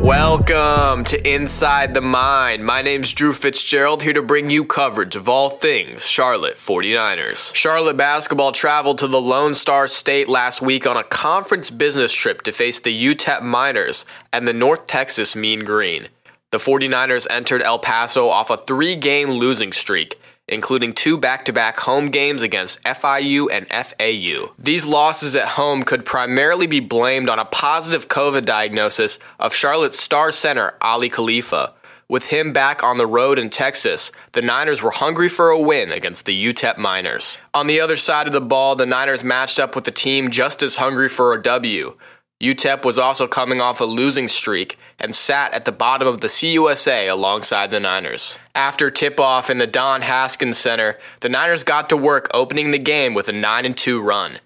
[0.00, 2.64] Welcome to Inside the Mine.
[2.64, 7.54] My name's Drew Fitzgerald, here to bring you coverage of all things Charlotte 49ers.
[7.54, 12.40] Charlotte basketball traveled to the Lone Star State last week on a conference business trip
[12.42, 16.08] to face the UTEP Miners and the North Texas Mean Green.
[16.50, 20.19] The 49ers entered El Paso off a three game losing streak
[20.50, 24.52] including two back to back home games against FIU and FAU.
[24.58, 30.00] These losses at home could primarily be blamed on a positive COVID diagnosis of Charlotte's
[30.00, 31.72] star center, Aly Khalifa.
[32.10, 35.92] With him back on the road in Texas, the Niners were hungry for a win
[35.92, 37.38] against the UTEP Miners.
[37.54, 40.60] On the other side of the ball, the Niners matched up with a team just
[40.60, 41.96] as hungry for a W.
[42.40, 46.26] UTEP was also coming off a losing streak and sat at the bottom of the
[46.28, 48.38] CUSA alongside the Niners.
[48.54, 52.78] After tip off in the Don Haskins Center, the Niners got to work opening the
[52.78, 54.38] game with a 9 2 run.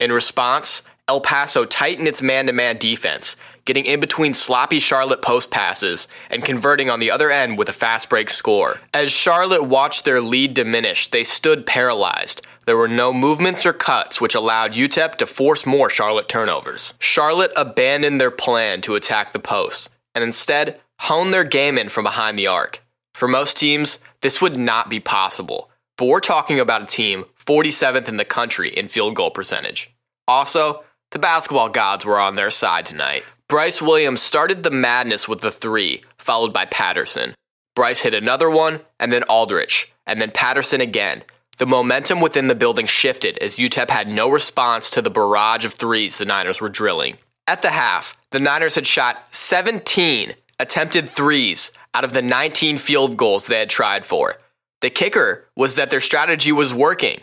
[0.00, 3.36] In response, El Paso tightened its man to man defense,
[3.66, 7.74] getting in between sloppy Charlotte post passes and converting on the other end with a
[7.74, 8.80] fast break score.
[8.94, 14.20] As Charlotte watched their lead diminish, they stood paralyzed there were no movements or cuts,
[14.20, 16.94] which allowed UTEP to force more Charlotte turnovers.
[16.98, 22.04] Charlotte abandoned their plan to attack the post and instead honed their game in from
[22.04, 22.82] behind the arc.
[23.14, 28.08] For most teams, this would not be possible, but we're talking about a team 47th
[28.08, 29.94] in the country in field goal percentage.
[30.28, 33.24] Also, the basketball gods were on their side tonight.
[33.48, 37.34] Brice Williams started the madness with the three, followed by Patterson.
[37.74, 41.22] Brice hit another one, and then Aldrich, and then Patterson again,
[41.58, 45.74] the momentum within the building shifted as UTEP had no response to the barrage of
[45.74, 47.18] threes the Niners were drilling.
[47.46, 53.16] At the half, the Niners had shot 17 attempted threes out of the 19 field
[53.16, 54.38] goals they had tried for.
[54.80, 57.20] The kicker was that their strategy was working.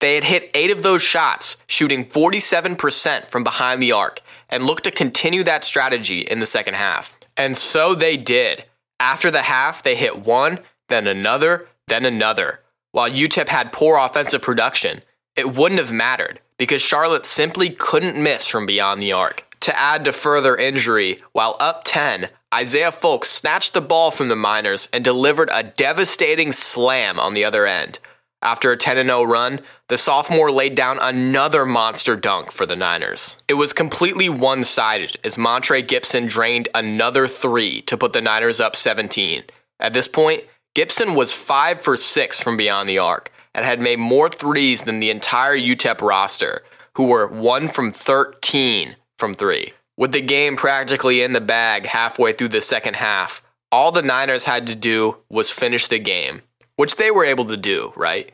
[0.00, 4.84] They had hit eight of those shots, shooting 47% from behind the arc, and looked
[4.84, 7.16] to continue that strategy in the second half.
[7.36, 8.64] And so they did.
[8.98, 12.61] After the half, they hit one, then another, then another.
[12.92, 15.00] While UTEP had poor offensive production,
[15.34, 19.48] it wouldn't have mattered because Charlotte simply couldn't miss from beyond the arc.
[19.60, 24.36] To add to further injury, while up 10, Isaiah Folkes snatched the ball from the
[24.36, 27.98] Miners and delivered a devastating slam on the other end.
[28.42, 33.36] After a 10 0 run, the sophomore laid down another monster dunk for the Niners.
[33.48, 38.60] It was completely one sided as Montre Gibson drained another three to put the Niners
[38.60, 39.44] up 17.
[39.80, 40.44] At this point,
[40.74, 45.00] Gibson was 5 for 6 from beyond the arc and had made more threes than
[45.00, 46.62] the entire UTEP roster,
[46.94, 49.74] who were 1 from 13 from 3.
[49.98, 54.46] With the game practically in the bag halfway through the second half, all the Niners
[54.46, 56.40] had to do was finish the game,
[56.76, 58.32] which they were able to do, right?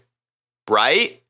[0.70, 1.20] Right?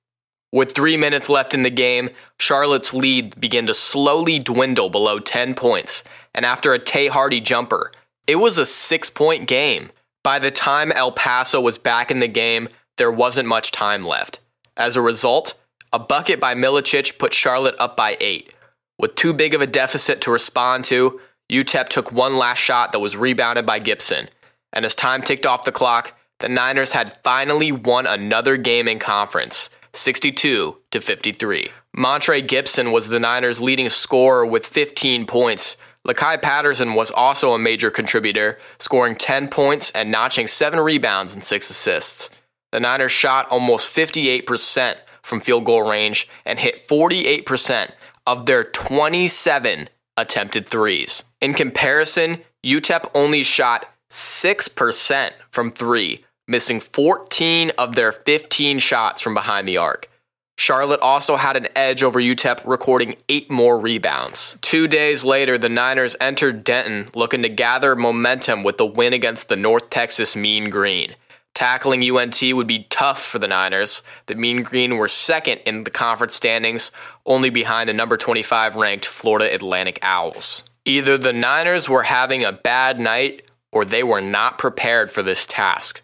[0.53, 5.55] With three minutes left in the game, Charlotte's lead began to slowly dwindle below 10
[5.55, 6.05] points,
[6.35, 7.93] and after a Tay Hardy jumper,
[8.27, 9.91] it was a six point game.
[10.29, 12.69] By the time El Paso was back in the game,
[12.99, 14.41] there wasn't much time left.
[14.77, 15.55] As a result,
[15.91, 18.53] a bucket by Milicic put Charlotte up by eight.
[18.99, 21.19] With too big of a deficit to respond to,
[21.51, 24.29] UTEP took one last shot that was rebounded by Gibson.
[24.71, 28.99] And as time ticked off the clock, the Niners had finally won another game in
[28.99, 31.71] conference, 62 to 53.
[31.97, 37.59] Montre Gibson was the Niners' leading scorer with 15 points, Lakai Patterson was also a
[37.59, 42.31] major contributor, scoring 10 points and notching 7 rebounds and 6 assists.
[42.73, 47.91] The Niners shot almost 58% from field goal range and hit 48%
[48.27, 51.25] of their 27 attempted threes.
[51.41, 59.35] In comparison, UTEP only shot 6% from 3, missing 14 of their 15 shots from
[59.35, 60.09] behind the arc.
[60.59, 64.59] Charlotte also had an edge over UTEP, recording eight more rebounds.
[64.61, 69.49] Two days later, the Niners entered Denton looking to gather momentum with the win against
[69.49, 71.15] the North Texas Mean Green.
[71.55, 74.03] Tackling UNT would be tough for the Niners.
[74.27, 76.91] The Mean Green were second in the conference standings,
[77.25, 80.65] only behind the number 25 ranked Florida Atlantic Owls.
[80.85, 85.47] Either the Niners were having a bad night or they were not prepared for this
[85.47, 86.03] task.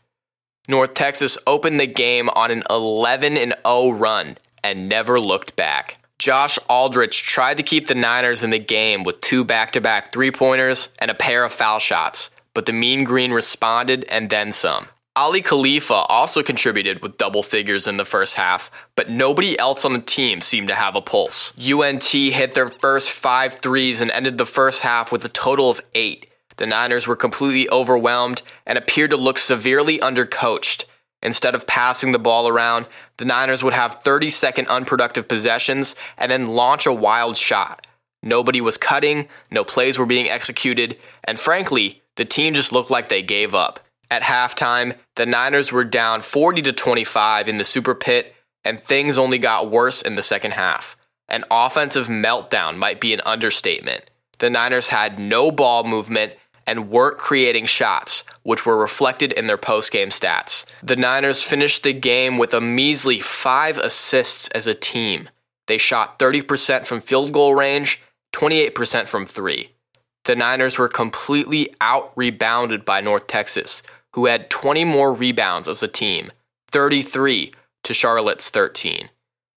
[0.68, 5.98] North Texas opened the game on an 11 0 run and never looked back.
[6.18, 10.12] Josh Aldrich tried to keep the Niners in the game with two back to back
[10.12, 14.50] three pointers and a pair of foul shots, but the Mean Green responded and then
[14.50, 14.88] some.
[15.16, 19.92] Aly Khalifa also contributed with double figures in the first half, but nobody else on
[19.92, 21.52] the team seemed to have a pulse.
[21.56, 25.80] UNT hit their first five threes and ended the first half with a total of
[25.94, 26.32] eight.
[26.56, 30.86] The Niners were completely overwhelmed and appeared to look severely undercoached.
[31.24, 32.86] Instead of passing the ball around,
[33.16, 37.86] the Niners would have 30 second unproductive possessions and then launch a wild shot.
[38.22, 43.08] Nobody was cutting, no plays were being executed, and frankly, the team just looked like
[43.08, 43.80] they gave up.
[44.10, 48.34] At halftime, the Niners were down 40 to 25 in the Super Pit,
[48.64, 50.96] and things only got worse in the second half.
[51.28, 54.10] An offensive meltdown might be an understatement.
[54.38, 56.34] The Niners had no ball movement
[56.66, 60.64] and weren't creating shots, which were reflected in their post-game stats.
[60.82, 65.28] The Niners finished the game with a measly 5 assists as a team.
[65.66, 68.00] They shot 30% from field goal range,
[68.34, 69.70] 28% from 3.
[70.24, 73.82] The Niners were completely out rebounded by North Texas,
[74.12, 76.30] who had 20 more rebounds as a team,
[76.70, 77.52] 33
[77.82, 79.10] to Charlotte's 13.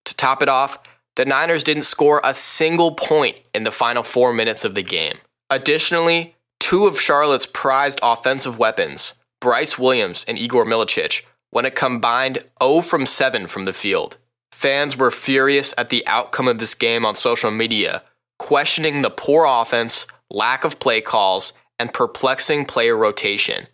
[0.05, 0.79] To top it off,
[1.15, 5.17] the Niners didn't score a single point in the final four minutes of the game.
[5.49, 6.35] Additionally,
[6.67, 12.81] two of Charlotte's prized offensive weapons, Brice Williams and Igor Milicic, went a combined 0
[12.81, 14.17] from 7 from the field.
[14.51, 18.03] Fans were furious at the outcome of this game on social media,
[18.37, 23.67] questioning the poor offense, lack of play calls, and perplexing player rotation.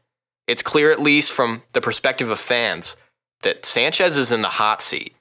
[0.48, 2.96] It's clear, at least from the perspective of fans,
[3.42, 5.16] that Sanchez is in the hot seat.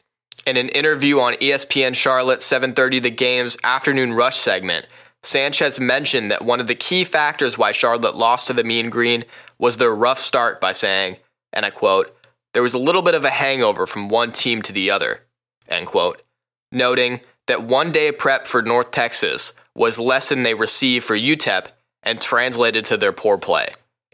[0.46, 4.84] In an interview on ESPN Charlotte 7:30 The Game's afternoon rush segment,
[5.22, 9.24] Sanchez mentioned that one of the key factors why Charlotte lost to the Mean Green
[9.58, 11.18] was their rough start by saying,
[11.52, 12.16] and I quote,
[12.54, 15.22] there was a little bit of a hangover from one team to the other,
[15.68, 16.22] end quote,
[16.70, 21.68] noting that one day prep for North Texas was less than they received for UTEP
[22.02, 23.68] and translated to their poor play.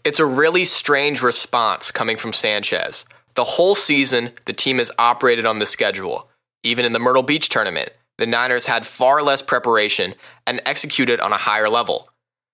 [0.04, 3.04] It's a really strange response coming from Sanchez.
[3.34, 6.28] The whole season, the team has operated on the schedule.
[6.62, 10.14] Even in the Myrtle Beach tournament, the Niners had far less preparation
[10.46, 12.10] and executed on a higher level.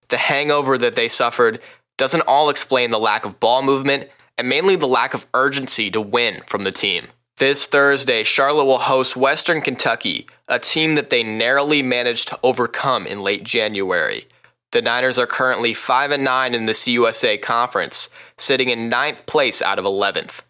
[0.09, 1.61] The hangover that they suffered
[1.97, 6.01] doesn't all explain the lack of ball movement and mainly the lack of urgency to
[6.01, 7.07] win from the team.
[7.39, 13.07] This Thursday, Charlotte will host Western Kentucky, a team that they narrowly managed to overcome
[13.07, 14.27] in late January.
[14.71, 19.63] The Niners are currently 5 and 9 in the CUSA conference, sitting in ninth place
[19.63, 20.43] out of 11th.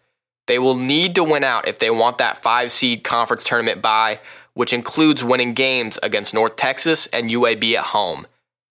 [0.47, 4.19] They will need to win out if they want that 5 seed conference tournament bye,
[4.55, 8.25] which includes winning games against North Texas and UAB at home.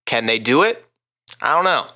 [0.04, 0.84] Can they do it?
[1.40, 1.86] I don't know.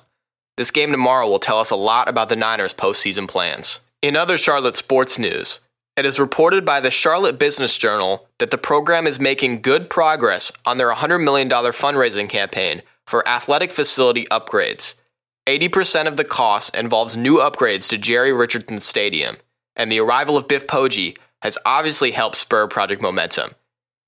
[0.55, 3.81] This game tomorrow will tell us a lot about the Niners' postseason plans.
[4.01, 5.59] In other Charlotte sports news,
[5.97, 10.51] it is reported by the Charlotte Business Journal that the program is making good progress
[10.65, 14.95] on their $100 million fundraising campaign for athletic facility upgrades.
[15.45, 19.37] 80% of the cost involves new upgrades to Jerry Richardson Stadium,
[19.75, 23.51] and the arrival of Biff Poggi has obviously helped spur project momentum.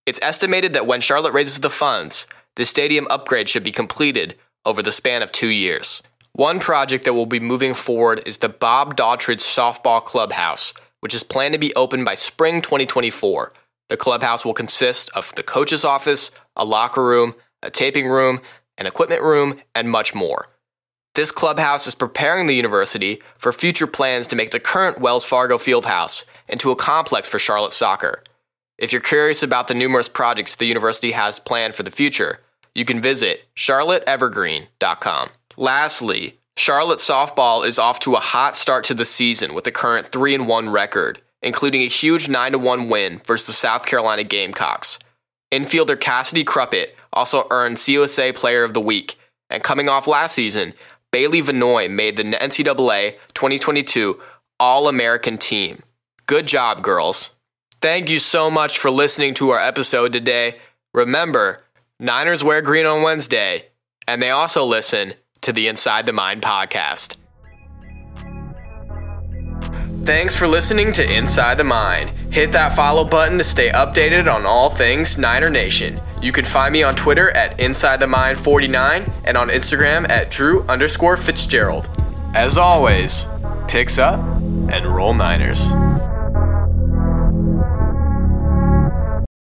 [0.05, 2.25] It's estimated that when Charlotte raises the funds,
[2.55, 6.01] the stadium upgrade should be completed over the span of two years.
[6.33, 11.23] One project that will be moving forward is the Bob Daughtridge Softball Clubhouse, which is
[11.23, 13.53] planned to be open by spring 2024.
[13.89, 18.39] The clubhouse will consist of the coach's office, a locker room, a taping room,
[18.77, 20.47] an equipment room, and much more.
[21.13, 25.57] This clubhouse is preparing the university for future plans to make the current Wells Fargo
[25.57, 28.23] Fieldhouse into a complex for Charlotte soccer.
[28.81, 32.39] If you're curious about the numerous projects the university has planned for the future,
[32.73, 35.29] you can visit charlotteevergreen.com.
[35.55, 40.07] Lastly, Charlotte softball is off to a hot start to the season with a current
[40.07, 44.97] 3 1 record, including a huge 9 1 win versus the South Carolina Gamecocks.
[45.51, 49.15] Infielder Cassidy Cruppett also earned CUSA Player of the Week,
[49.51, 50.73] and coming off last season,
[51.11, 54.19] Bailey Vanoy made the NCAA 2022
[54.59, 55.83] All American team.
[56.25, 57.29] Good job, girls.
[57.81, 60.59] Thank you so much for listening to our episode today.
[60.93, 61.63] Remember,
[61.99, 63.69] Niners wear green on Wednesday,
[64.07, 67.15] and they also listen to the Inside the Mine podcast.
[70.03, 72.09] Thanks for listening to Inside the Mine.
[72.31, 75.99] Hit that follow button to stay updated on all things Niner Nation.
[76.21, 80.29] You can find me on Twitter at Inside the Mine 49 and on Instagram at
[80.29, 81.89] Drew underscore Fitzgerald.
[82.35, 83.25] As always,
[83.67, 85.71] picks up and roll Niners.